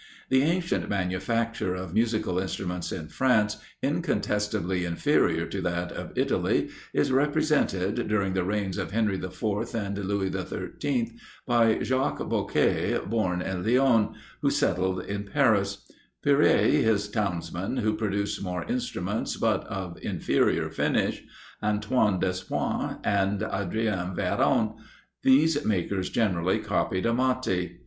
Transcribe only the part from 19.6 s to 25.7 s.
of inferior finish; Antoine Despons, and Adrien Véron; these